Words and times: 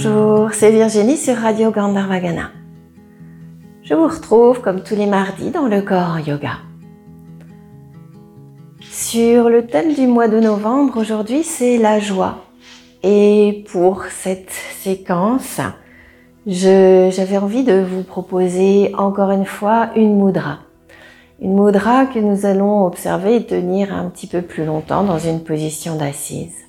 Bonjour, 0.00 0.52
c'est 0.52 0.70
Virginie 0.70 1.16
sur 1.16 1.34
Radio 1.34 1.72
Gandharvagana. 1.72 2.52
Je 3.82 3.94
vous 3.94 4.06
retrouve 4.06 4.60
comme 4.60 4.84
tous 4.84 4.94
les 4.94 5.06
mardis 5.06 5.50
dans 5.50 5.66
le 5.66 5.82
corps 5.82 6.20
yoga. 6.20 6.58
Sur 8.80 9.48
le 9.48 9.66
thème 9.66 9.94
du 9.94 10.06
mois 10.06 10.28
de 10.28 10.38
novembre, 10.38 11.00
aujourd'hui 11.00 11.42
c'est 11.42 11.78
la 11.78 11.98
joie. 11.98 12.44
Et 13.02 13.64
pour 13.72 14.04
cette 14.04 14.52
séquence, 14.52 15.60
j'avais 16.46 17.38
envie 17.38 17.64
de 17.64 17.80
vous 17.80 18.04
proposer 18.04 18.92
encore 18.96 19.32
une 19.32 19.46
fois 19.46 19.90
une 19.96 20.24
mudra. 20.24 20.60
Une 21.40 21.60
mudra 21.60 22.06
que 22.06 22.20
nous 22.20 22.46
allons 22.46 22.86
observer 22.86 23.34
et 23.34 23.46
tenir 23.46 23.92
un 23.92 24.08
petit 24.10 24.28
peu 24.28 24.42
plus 24.42 24.64
longtemps 24.64 25.02
dans 25.02 25.18
une 25.18 25.42
position 25.42 25.96
d'assise. 25.96 26.67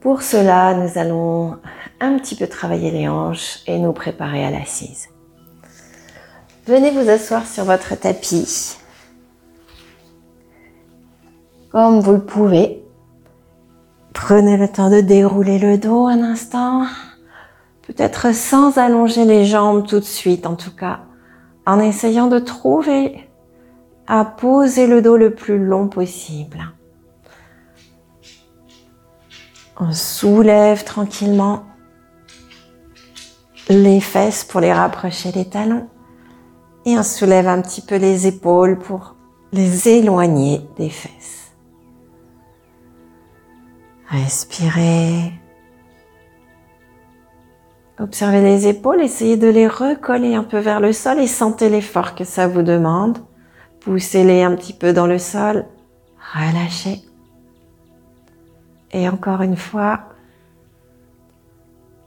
Pour 0.00 0.22
cela, 0.22 0.72
nous 0.72 0.98
allons 0.98 1.58
un 2.00 2.18
petit 2.18 2.34
peu 2.34 2.46
travailler 2.46 2.90
les 2.90 3.06
hanches 3.06 3.58
et 3.66 3.78
nous 3.78 3.92
préparer 3.92 4.44
à 4.44 4.50
l'assise. 4.50 5.08
Venez 6.66 6.90
vous 6.90 7.10
asseoir 7.10 7.46
sur 7.46 7.64
votre 7.64 7.94
tapis. 7.96 8.78
Comme 11.70 12.00
vous 12.00 12.12
le 12.12 12.24
pouvez. 12.24 12.82
Prenez 14.14 14.56
le 14.56 14.68
temps 14.68 14.90
de 14.90 15.02
dérouler 15.02 15.58
le 15.58 15.76
dos 15.76 16.06
un 16.06 16.22
instant. 16.22 16.86
Peut-être 17.82 18.34
sans 18.34 18.78
allonger 18.78 19.26
les 19.26 19.44
jambes 19.44 19.86
tout 19.86 20.00
de 20.00 20.04
suite, 20.04 20.46
en 20.46 20.54
tout 20.54 20.74
cas, 20.74 21.00
en 21.66 21.78
essayant 21.78 22.28
de 22.28 22.38
trouver 22.38 23.28
à 24.06 24.24
poser 24.24 24.86
le 24.86 25.02
dos 25.02 25.18
le 25.18 25.34
plus 25.34 25.58
long 25.58 25.88
possible. 25.88 26.72
On 29.82 29.92
soulève 29.92 30.84
tranquillement 30.84 31.62
les 33.70 34.00
fesses 34.00 34.44
pour 34.44 34.60
les 34.60 34.74
rapprocher 34.74 35.32
des 35.32 35.48
talons. 35.48 35.88
Et 36.84 36.98
on 36.98 37.02
soulève 37.02 37.48
un 37.48 37.62
petit 37.62 37.80
peu 37.80 37.96
les 37.96 38.26
épaules 38.26 38.78
pour 38.78 39.16
les 39.52 39.88
éloigner 39.88 40.60
des 40.76 40.90
fesses. 40.90 41.52
Respirez. 44.08 45.32
Observez 47.98 48.42
les 48.42 48.66
épaules, 48.66 49.00
essayez 49.00 49.38
de 49.38 49.48
les 49.48 49.68
recoller 49.68 50.34
un 50.34 50.44
peu 50.44 50.58
vers 50.58 50.80
le 50.80 50.92
sol 50.92 51.20
et 51.20 51.26
sentez 51.26 51.70
l'effort 51.70 52.14
que 52.14 52.24
ça 52.24 52.48
vous 52.48 52.62
demande. 52.62 53.18
Poussez-les 53.80 54.42
un 54.42 54.56
petit 54.56 54.74
peu 54.74 54.92
dans 54.92 55.06
le 55.06 55.18
sol. 55.18 55.64
Relâchez. 56.34 57.09
Et 58.92 59.08
encore 59.08 59.42
une 59.42 59.56
fois. 59.56 60.00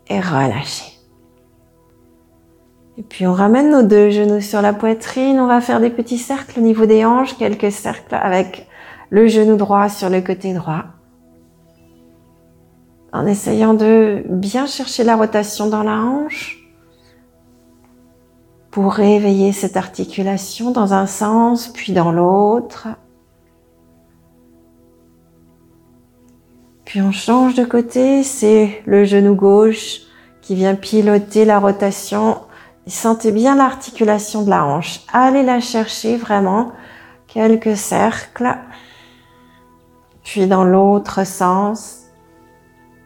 Et 0.07 0.19
relâchez. 0.19 0.93
Et 2.97 3.03
puis 3.03 3.25
on 3.25 3.33
ramène 3.33 3.71
nos 3.71 3.81
deux 3.83 4.11
genoux 4.11 4.41
sur 4.41 4.61
la 4.61 4.73
poitrine. 4.73 5.39
On 5.39 5.47
va 5.47 5.61
faire 5.61 5.79
des 5.79 5.89
petits 5.89 6.17
cercles 6.17 6.59
au 6.59 6.61
niveau 6.61 6.85
des 6.85 7.05
hanches, 7.05 7.37
quelques 7.37 7.71
cercles 7.71 8.15
avec 8.15 8.67
le 9.09 9.27
genou 9.27 9.55
droit 9.55 9.89
sur 9.89 10.09
le 10.09 10.21
côté 10.21 10.53
droit. 10.53 10.85
En 13.11 13.25
essayant 13.25 13.73
de 13.73 14.23
bien 14.27 14.65
chercher 14.65 15.03
la 15.03 15.15
rotation 15.15 15.69
dans 15.69 15.83
la 15.83 15.97
hanche 15.97 16.59
pour 18.71 18.93
réveiller 18.93 19.51
cette 19.51 19.77
articulation 19.77 20.71
dans 20.71 20.93
un 20.93 21.05
sens 21.05 21.67
puis 21.67 21.93
dans 21.93 22.11
l'autre. 22.11 22.87
Puis 26.93 27.01
on 27.01 27.11
change 27.11 27.55
de 27.55 27.65
côté, 27.65 28.21
c'est 28.21 28.83
le 28.85 29.03
genou 29.03 29.33
gauche 29.33 30.01
qui 30.43 30.53
vient 30.53 30.75
piloter 30.75 31.43
la 31.43 31.57
rotation. 31.57 32.37
sentez 32.85 33.31
bien 33.31 33.55
l'articulation 33.55 34.43
de 34.43 34.51
la 34.51 34.63
hanche. 34.63 34.99
Allez 35.11 35.41
la 35.41 35.59
chercher 35.59 36.17
vraiment. 36.17 36.71
Quelques 37.25 37.77
cercles. 37.77 38.55
Puis 40.23 40.45
dans 40.45 40.63
l'autre 40.63 41.25
sens, 41.25 42.01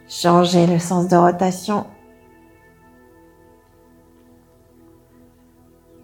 changez 0.09 0.67
le 0.67 0.79
sens 0.79 1.07
de 1.07 1.15
rotation. 1.15 1.85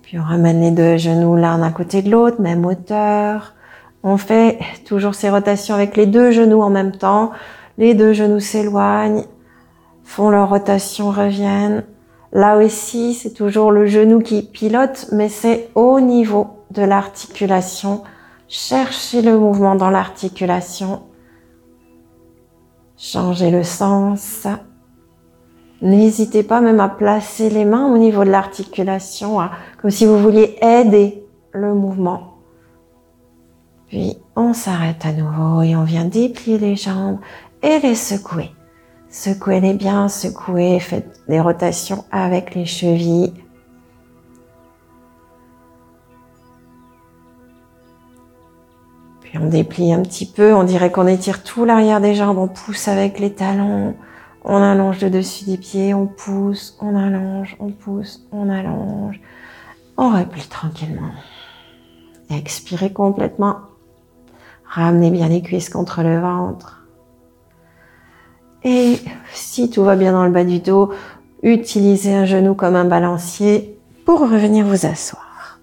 Puis 0.04 0.18
on 0.18 0.24
ramène 0.24 0.62
les 0.62 0.72
deux 0.72 0.96
genoux 0.96 1.36
l'un 1.36 1.58
d'un 1.58 1.72
côté 1.72 2.02
de 2.02 2.10
l'autre, 2.10 2.40
même 2.40 2.66
hauteur. 2.66 3.56
On 4.04 4.16
fait 4.16 4.58
toujours 4.86 5.16
ces 5.16 5.30
rotations 5.30 5.76
avec 5.76 5.98
les 5.98 6.06
deux 6.06 6.32
genoux 6.32 6.62
en 6.62 6.70
même 6.70 6.94
temps. 6.94 7.34
Les 7.78 7.94
deux 7.94 8.14
genoux 8.14 8.40
s'éloignent, 8.40 9.26
font 10.04 10.30
leur 10.30 10.50
rotation, 10.50 11.10
reviennent. 11.10 11.84
Là 12.32 12.58
aussi, 12.58 13.14
c'est 13.14 13.34
toujours 13.34 13.72
le 13.72 13.86
genou 13.86 14.20
qui 14.20 14.44
pilote, 14.44 15.08
mais 15.12 15.30
c'est 15.30 15.70
au 15.76 16.00
niveau 16.00 16.48
de 16.72 16.84
l'articulation. 16.84 18.04
Cherchez 18.48 19.22
le 19.22 19.38
mouvement 19.38 19.76
dans 19.76 19.90
l'articulation. 19.90 21.04
Changez 22.98 23.52
le 23.52 23.64
sens. 23.64 24.48
N'hésitez 25.82 26.44
pas 26.44 26.62
même 26.62 26.80
à 26.80 26.88
placer 26.88 27.50
les 27.50 27.66
mains 27.66 27.94
au 27.94 27.98
niveau 27.98 28.24
de 28.24 28.30
l'articulation, 28.30 29.42
hein, 29.42 29.52
comme 29.82 29.92
si 29.92 30.06
vous 30.06 30.18
vouliez 30.18 30.56
aider 30.62 31.26
le 31.52 31.74
mouvement. 31.74 32.38
Puis 33.88 34.18
on 34.36 34.54
s'arrête 34.54 35.06
à 35.06 35.12
nouveau 35.12 35.62
et 35.62 35.76
on 35.76 35.84
vient 35.84 36.06
déplier 36.06 36.58
les 36.58 36.76
jambes 36.76 37.20
et 37.64 37.80
les 37.80 37.96
secouer. 37.96 38.52
Secouez-les 39.10 39.74
bien, 39.74 40.10
secouez, 40.10 40.80
faites 40.80 41.22
des 41.28 41.40
rotations 41.40 42.04
avec 42.12 42.54
les 42.56 42.66
chevilles. 42.66 43.34
Puis 49.22 49.38
on 49.40 49.48
déplie 49.48 49.94
un 49.94 50.02
petit 50.02 50.26
peu, 50.26 50.54
on 50.54 50.64
dirait 50.64 50.92
qu'on 50.92 51.08
étire 51.08 51.44
tout 51.44 51.64
l'arrière 51.64 52.02
des 52.02 52.16
jambes, 52.16 52.38
on 52.38 52.48
pousse 52.48 52.88
avec 52.88 53.20
les 53.20 53.34
talons, 53.34 53.96
on 54.44 54.58
allonge 54.58 55.02
le 55.02 55.10
dessus 55.10 55.46
des 55.46 55.58
pieds, 55.58 55.94
on 55.94 56.06
pousse, 56.06 56.78
on 56.82 56.96
allonge, 56.96 57.56
on 57.60 57.70
pousse, 57.70 58.28
on 58.32 58.50
allonge. 58.50 59.22
On 59.96 60.10
replie 60.10 60.48
tranquillement. 60.48 61.12
Expirez 62.30 62.92
complètement. 62.92 63.58
Ramenez 64.66 65.12
bien 65.12 65.30
les 65.30 65.42
cuisses 65.42 65.70
contre 65.70 66.02
le 66.02 66.20
ventre. 66.20 66.83
Et 68.64 69.00
si 69.34 69.70
tout 69.70 69.84
va 69.84 69.96
bien 69.96 70.14
dans 70.14 70.26
le 70.26 70.32
bas 70.32 70.44
du 70.44 70.60
dos, 70.60 70.92
utilisez 71.42 72.14
un 72.14 72.26
genou 72.26 72.56
comme 72.56 72.76
un 72.76 72.86
balancier 72.86 73.78
pour 74.06 74.22
revenir 74.22 74.66
vous 74.66 74.86
asseoir. 74.86 75.60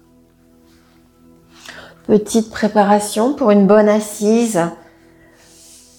Petite 2.05 2.51
préparation 2.51 3.33
pour 3.33 3.51
une 3.51 3.67
bonne 3.67 3.89
assise. 3.89 4.61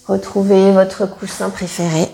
Retrouvez 0.06 0.72
votre 0.72 1.06
coussin 1.06 1.50
préféré. 1.50 2.08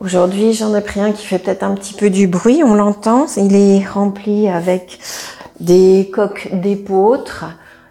Aujourd'hui, 0.00 0.52
j'en 0.52 0.74
ai 0.76 0.80
pris 0.80 1.00
un 1.00 1.10
qui 1.10 1.26
fait 1.26 1.40
peut-être 1.40 1.64
un 1.64 1.74
petit 1.74 1.92
peu 1.92 2.08
du 2.08 2.28
bruit, 2.28 2.62
on 2.62 2.74
l'entend. 2.74 3.26
Il 3.36 3.54
est 3.56 3.84
rempli 3.84 4.48
avec 4.48 5.00
des 5.60 6.10
coques 6.12 6.48
d'épeautres. 6.52 7.46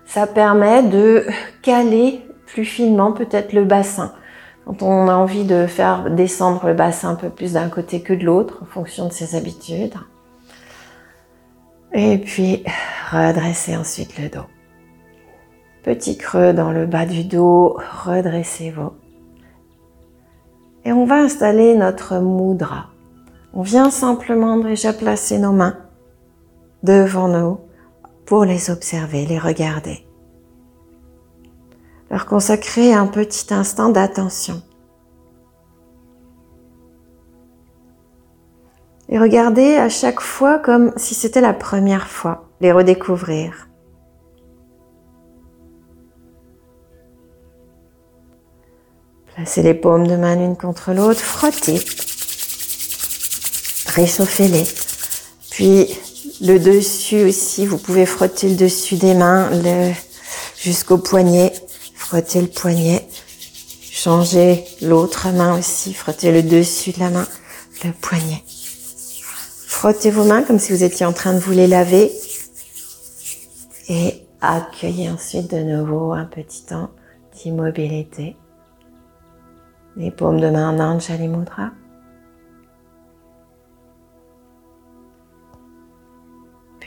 Ça 0.05 0.27
permet 0.27 0.83
de 0.83 1.25
caler 1.61 2.25
plus 2.45 2.65
finement 2.65 3.11
peut-être 3.11 3.53
le 3.53 3.65
bassin. 3.65 4.13
Quand 4.65 4.81
on 4.81 5.07
a 5.07 5.15
envie 5.15 5.45
de 5.45 5.65
faire 5.65 6.09
descendre 6.09 6.65
le 6.67 6.73
bassin 6.73 7.11
un 7.11 7.15
peu 7.15 7.29
plus 7.29 7.53
d'un 7.53 7.69
côté 7.69 8.01
que 8.01 8.13
de 8.13 8.25
l'autre, 8.25 8.59
en 8.61 8.65
fonction 8.65 9.07
de 9.07 9.13
ses 9.13 9.35
habitudes. 9.35 9.95
Et 11.93 12.17
puis, 12.17 12.63
redressez 13.11 13.77
ensuite 13.77 14.17
le 14.17 14.29
dos. 14.29 14.45
Petit 15.83 16.17
creux 16.17 16.53
dans 16.53 16.71
le 16.71 16.85
bas 16.85 17.05
du 17.05 17.23
dos, 17.23 17.77
redressez-vous. 18.05 18.91
Et 20.83 20.91
on 20.91 21.05
va 21.05 21.15
installer 21.15 21.75
notre 21.75 22.19
mudra. 22.19 22.87
On 23.53 23.61
vient 23.61 23.89
simplement 23.89 24.57
déjà 24.57 24.91
placer 24.91 25.39
nos 25.39 25.53
mains 25.53 25.86
devant 26.87 27.27
nous 27.27 27.59
pour 28.25 28.45
les 28.45 28.69
observer, 28.69 29.25
les 29.25 29.39
regarder. 29.39 30.07
Leur 32.09 32.25
consacrer 32.25 32.93
un 32.93 33.07
petit 33.07 33.53
instant 33.53 33.89
d'attention. 33.89 34.61
Et 39.09 39.19
regarder 39.19 39.75
à 39.75 39.89
chaque 39.89 40.21
fois 40.21 40.59
comme 40.59 40.93
si 40.97 41.13
c'était 41.13 41.41
la 41.41 41.53
première 41.53 42.07
fois, 42.07 42.49
les 42.61 42.71
redécouvrir. 42.71 43.67
Placez 49.35 49.61
les 49.61 49.73
paumes 49.73 50.07
de 50.07 50.15
main 50.15 50.35
l'une 50.35 50.57
contre 50.57 50.93
l'autre, 50.93 51.19
frottez, 51.19 51.79
réchauffez-les. 53.93 54.63
Puis 55.51 55.97
le 56.41 56.59
dessus 56.59 57.25
aussi, 57.25 57.65
vous 57.65 57.77
pouvez 57.77 58.05
frotter 58.05 58.49
le 58.49 58.55
dessus 58.55 58.95
des 58.95 59.13
mains, 59.15 59.49
jusqu'au 60.57 60.97
poignet. 60.97 61.51
Frottez 61.95 62.41
le 62.41 62.47
poignet. 62.47 63.07
Changez 63.81 64.63
l'autre 64.81 65.29
main 65.29 65.57
aussi. 65.57 65.93
Frottez 65.93 66.31
le 66.31 66.43
dessus 66.43 66.91
de 66.91 66.99
la 66.99 67.09
main, 67.09 67.27
le 67.83 67.91
poignet. 67.91 68.43
Frottez 68.45 70.11
vos 70.11 70.23
mains 70.23 70.43
comme 70.43 70.59
si 70.59 70.71
vous 70.71 70.83
étiez 70.83 71.05
en 71.05 71.13
train 71.13 71.33
de 71.33 71.39
vous 71.39 71.51
les 71.51 71.67
laver. 71.67 72.11
Et 73.89 74.21
accueillez 74.41 75.09
ensuite 75.09 75.49
de 75.51 75.61
nouveau 75.63 76.11
un 76.11 76.25
petit 76.25 76.63
temps 76.63 76.91
d'immobilité. 77.35 78.35
Les 79.95 80.11
paumes 80.11 80.39
de 80.39 80.49
main 80.49 80.69
en 80.69 80.79
Anjali 80.79 81.27
Mudra. 81.27 81.71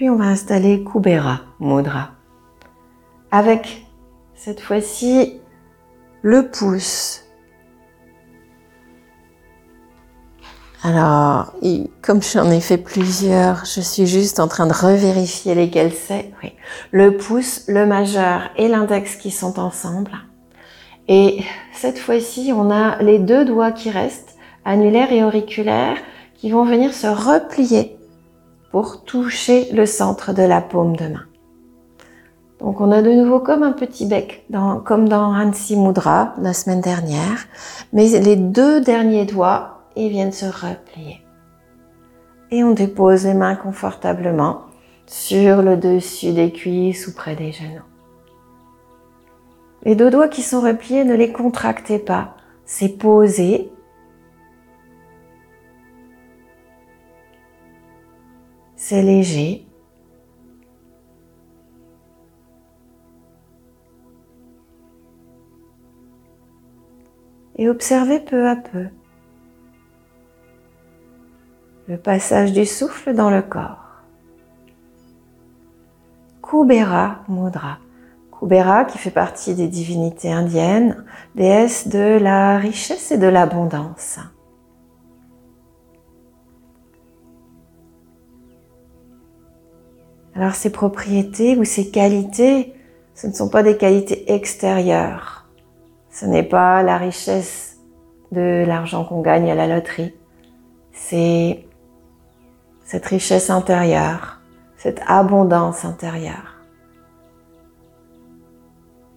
On 0.08 0.16
va 0.16 0.24
installer 0.24 0.82
Kubera 0.82 1.40
Mudra. 1.60 2.12
Avec 3.30 3.86
cette 4.34 4.60
fois-ci 4.60 5.40
le 6.22 6.50
pouce. 6.50 7.24
Alors, 10.82 11.52
comme 12.00 12.22
j'en 12.22 12.50
ai 12.50 12.62
fait 12.62 12.78
plusieurs, 12.78 13.66
je 13.66 13.82
suis 13.82 14.06
juste 14.06 14.40
en 14.40 14.48
train 14.48 14.66
de 14.66 14.72
revérifier 14.72 15.54
lesquels 15.54 15.92
c'est. 15.92 16.32
Oui. 16.42 16.54
Le 16.92 17.18
pouce, 17.18 17.64
le 17.68 17.84
majeur 17.84 18.50
et 18.56 18.68
l'index 18.68 19.16
qui 19.16 19.30
sont 19.30 19.60
ensemble. 19.60 20.12
Et 21.08 21.44
cette 21.74 21.98
fois-ci, 21.98 22.52
on 22.56 22.70
a 22.70 23.02
les 23.02 23.18
deux 23.18 23.44
doigts 23.44 23.72
qui 23.72 23.90
restent, 23.90 24.36
annulaire 24.64 25.12
et 25.12 25.22
auriculaire, 25.22 25.98
qui 26.36 26.50
vont 26.50 26.64
venir 26.64 26.94
se 26.94 27.06
replier 27.06 27.99
pour 28.70 29.04
toucher 29.04 29.70
le 29.72 29.86
centre 29.86 30.32
de 30.32 30.42
la 30.42 30.60
paume 30.60 30.96
de 30.96 31.08
main. 31.08 31.24
Donc 32.60 32.80
on 32.80 32.92
a 32.92 33.02
de 33.02 33.10
nouveau 33.10 33.40
comme 33.40 33.62
un 33.62 33.72
petit 33.72 34.06
bec, 34.06 34.46
comme 34.84 35.08
dans 35.08 35.34
Hansi 35.34 35.76
Mudra 35.76 36.34
la 36.40 36.52
semaine 36.52 36.82
dernière, 36.82 37.46
mais 37.92 38.06
les 38.08 38.36
deux 38.36 38.80
derniers 38.80 39.24
doigts, 39.24 39.84
ils 39.96 40.10
viennent 40.10 40.32
se 40.32 40.46
replier. 40.46 41.22
Et 42.50 42.62
on 42.62 42.72
dépose 42.72 43.24
les 43.24 43.34
mains 43.34 43.56
confortablement 43.56 44.62
sur 45.06 45.62
le 45.62 45.76
dessus 45.76 46.32
des 46.32 46.52
cuisses 46.52 47.08
ou 47.08 47.14
près 47.14 47.34
des 47.34 47.52
genoux. 47.52 47.82
Les 49.84 49.94
deux 49.94 50.10
doigts 50.10 50.28
qui 50.28 50.42
sont 50.42 50.60
repliés, 50.60 51.04
ne 51.04 51.14
les 51.14 51.32
contractez 51.32 51.98
pas. 51.98 52.36
C'est 52.66 52.98
posé. 52.98 53.72
C'est 58.82 59.02
léger. 59.02 59.66
Et 67.56 67.68
observez 67.68 68.20
peu 68.20 68.48
à 68.48 68.56
peu 68.56 68.86
le 71.88 71.98
passage 71.98 72.54
du 72.54 72.64
souffle 72.64 73.14
dans 73.14 73.28
le 73.28 73.42
corps. 73.42 73.84
Kubera 76.42 77.18
Mudra. 77.28 77.78
Kubera, 78.32 78.86
qui 78.86 78.96
fait 78.96 79.10
partie 79.10 79.54
des 79.54 79.68
divinités 79.68 80.32
indiennes, 80.32 81.04
déesse 81.34 81.86
de 81.86 82.18
la 82.18 82.56
richesse 82.56 83.12
et 83.12 83.18
de 83.18 83.26
l'abondance. 83.26 84.18
Alors 90.40 90.54
ces 90.54 90.70
propriétés 90.70 91.58
ou 91.58 91.64
ces 91.64 91.90
qualités, 91.90 92.72
ce 93.14 93.26
ne 93.26 93.32
sont 93.32 93.50
pas 93.50 93.62
des 93.62 93.76
qualités 93.76 94.32
extérieures. 94.32 95.44
Ce 96.08 96.24
n'est 96.24 96.42
pas 96.42 96.82
la 96.82 96.96
richesse 96.96 97.78
de 98.32 98.64
l'argent 98.66 99.04
qu'on 99.04 99.20
gagne 99.20 99.50
à 99.50 99.54
la 99.54 99.66
loterie. 99.66 100.14
C'est 100.92 101.66
cette 102.86 103.04
richesse 103.04 103.50
intérieure, 103.50 104.40
cette 104.78 105.02
abondance 105.06 105.84
intérieure. 105.84 106.56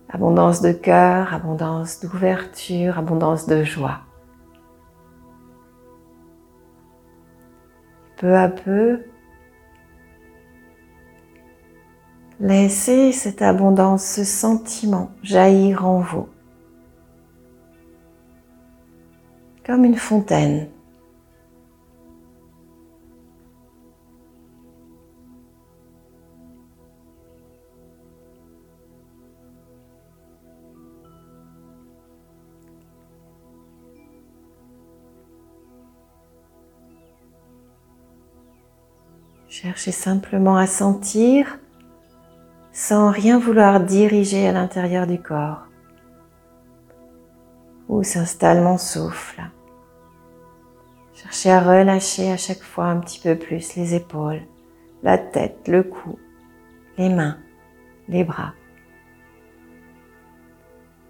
Abondance 0.09 0.59
de 0.59 0.73
cœur, 0.73 1.33
abondance 1.33 2.01
d'ouverture, 2.01 2.99
abondance 2.99 3.47
de 3.47 3.63
joie. 3.63 3.99
Peu 8.17 8.35
à 8.35 8.49
peu, 8.49 8.99
laissez 12.43 13.13
cette 13.13 13.41
abondance, 13.41 14.03
ce 14.03 14.25
sentiment 14.25 15.11
jaillir 15.23 15.87
en 15.87 16.01
vous. 16.01 16.27
Comme 19.65 19.85
une 19.85 19.95
fontaine 19.95 20.67
Cherchez 39.47 39.93
simplement 39.93 40.57
à 40.57 40.67
sentir 40.67 41.59
sans 42.87 43.11
rien 43.11 43.39
vouloir 43.39 43.79
diriger 43.79 44.45
à 44.45 44.51
l'intérieur 44.51 45.07
du 45.07 45.17
corps. 45.17 45.67
Où 47.87 48.03
s'installe 48.03 48.61
mon 48.61 48.77
souffle. 48.77 49.41
Cherchez 51.13 51.49
à 51.49 51.61
relâcher 51.61 52.29
à 52.29 52.35
chaque 52.35 52.61
fois 52.61 52.87
un 52.87 52.99
petit 52.99 53.21
peu 53.21 53.37
plus 53.37 53.77
les 53.77 53.95
épaules, 53.95 54.41
la 55.01 55.17
tête, 55.17 55.69
le 55.69 55.83
cou, 55.83 56.19
les 56.97 57.07
mains, 57.07 57.37
les 58.09 58.25
bras. 58.25 58.53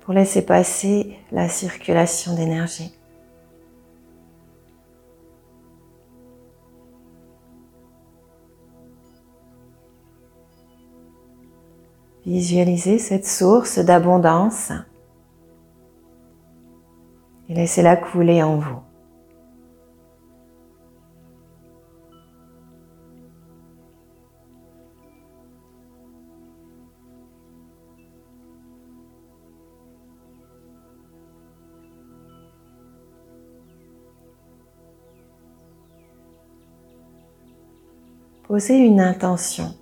Pour 0.01 0.13
laisser 0.13 0.45
passer 0.45 1.17
la 1.31 1.49
circulation 1.49 2.35
d'énergie. 2.35 2.95
Visualisez 12.25 12.99
cette 12.99 13.27
source 13.27 13.80
d'abondance 13.80 14.71
et 17.49 17.53
laissez-la 17.53 17.97
couler 17.97 18.42
en 18.42 18.56
vous. 18.56 18.80
Posez 38.47 38.77
une 38.77 39.01
intention 39.01 39.73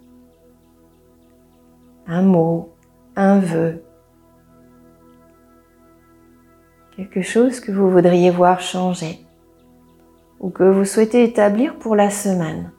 un 2.11 2.23
mot, 2.23 2.73
un 3.15 3.39
vœu, 3.39 3.81
quelque 6.97 7.21
chose 7.21 7.61
que 7.61 7.71
vous 7.71 7.89
voudriez 7.89 8.31
voir 8.31 8.59
changer 8.59 9.25
ou 10.41 10.49
que 10.49 10.63
vous 10.63 10.83
souhaitez 10.83 11.23
établir 11.23 11.79
pour 11.79 11.95
la 11.95 12.09
semaine. 12.09 12.73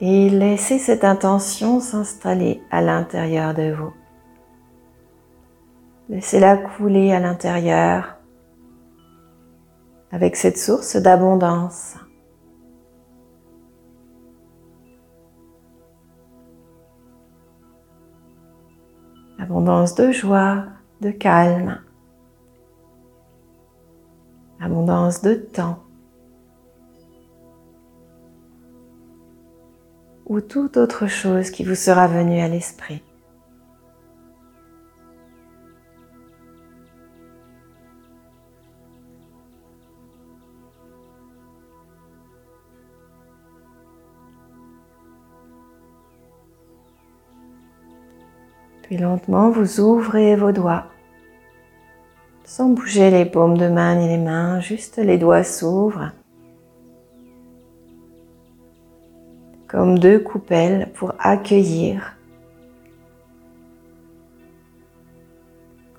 Et 0.00 0.30
laissez 0.30 0.78
cette 0.78 1.02
intention 1.02 1.80
s'installer 1.80 2.62
à 2.70 2.80
l'intérieur 2.80 3.54
de 3.54 3.72
vous. 3.72 3.92
Laissez-la 6.08 6.56
couler 6.58 7.12
à 7.12 7.18
l'intérieur 7.18 8.18
avec 10.12 10.36
cette 10.36 10.58
source 10.58 10.94
d'abondance. 10.94 11.96
Abondance 19.38 19.94
de 19.94 20.12
joie, 20.12 20.64
de 21.00 21.10
calme, 21.10 21.78
abondance 24.60 25.22
de 25.22 25.34
temps 25.34 25.82
ou 30.26 30.40
toute 30.40 30.76
autre 30.76 31.06
chose 31.06 31.50
qui 31.50 31.64
vous 31.64 31.74
sera 31.74 32.06
venue 32.06 32.40
à 32.40 32.48
l'esprit. 32.48 33.02
Puis 48.88 48.96
lentement, 48.96 49.50
vous 49.50 49.80
ouvrez 49.80 50.34
vos 50.34 50.50
doigts 50.50 50.86
sans 52.44 52.70
bouger 52.70 53.10
les 53.10 53.26
paumes 53.26 53.58
de 53.58 53.68
main 53.68 53.96
ni 53.96 54.08
les 54.08 54.16
mains, 54.16 54.60
juste 54.60 54.96
les 54.96 55.18
doigts 55.18 55.44
s'ouvrent 55.44 56.12
comme 59.66 59.98
deux 59.98 60.18
coupelles 60.18 60.90
pour 60.94 61.12
accueillir. 61.18 62.16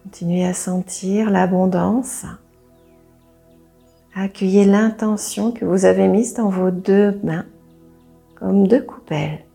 Continuez 0.03 0.45
à 0.45 0.55
sentir 0.55 1.29
l'abondance. 1.29 2.25
Accueillez 4.15 4.65
l'intention 4.65 5.51
que 5.51 5.63
vous 5.63 5.85
avez 5.85 6.07
mise 6.07 6.33
dans 6.33 6.49
vos 6.49 6.71
deux 6.71 7.19
mains 7.23 7.45
comme 8.33 8.67
deux 8.67 8.81
coupelles. 8.81 9.45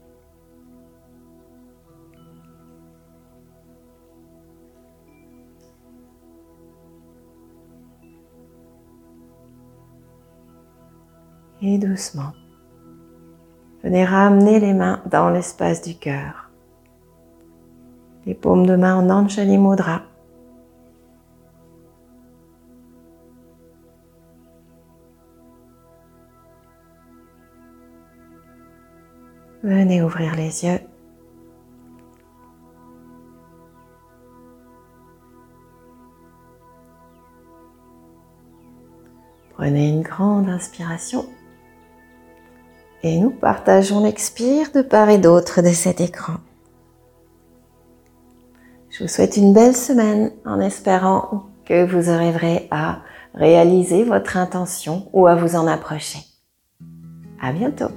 Et 11.67 11.79
doucement, 11.79 12.33
venez 13.83 14.05
ramener 14.05 14.61
les 14.61 14.75
mains 14.75 15.01
dans 15.11 15.31
l'espace 15.31 15.81
du 15.81 15.95
cœur. 15.95 16.51
Les 18.27 18.35
paumes 18.35 18.67
de 18.67 18.77
main 18.77 18.97
en 18.97 19.09
Anjali 19.09 19.57
Mudra. 19.57 20.03
Venez 29.63 30.03
ouvrir 30.03 30.35
les 30.35 30.67
yeux. 30.67 30.81
Prenez 39.55 39.89
une 39.89 40.03
grande 40.03 40.51
inspiration 40.51 41.25
et 43.05 43.21
nous 43.21 43.31
partageons 43.31 44.03
l'expire 44.03 44.73
de 44.75 44.81
part 44.81 45.11
et 45.11 45.19
d'autre 45.19 45.61
de 45.61 45.69
cet 45.69 46.01
écran. 46.01 46.35
Je 48.91 49.05
vous 49.05 49.09
souhaite 49.09 49.37
une 49.37 49.53
belle 49.53 49.77
semaine 49.77 50.33
en 50.47 50.59
espérant 50.59 51.45
que 51.67 51.85
vous 51.85 52.11
arriverez 52.11 52.67
à 52.71 53.01
réaliser 53.35 54.05
votre 54.05 54.37
intention 54.39 55.09
ou 55.13 55.27
à 55.27 55.35
vous 55.35 55.55
en 55.55 55.67
approcher. 55.67 56.21
À 57.43 57.53
bientôt! 57.53 57.91